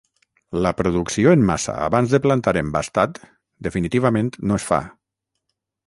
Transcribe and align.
La 0.65 0.71
producció 0.79 1.33
en 1.37 1.43
massa 1.51 1.75
abans 1.89 2.15
de 2.17 2.21
plantar 2.25 2.55
embastat 2.65 3.23
definitivament 3.69 4.35
no 4.47 4.61
es 4.63 4.71
fa. 4.73 4.85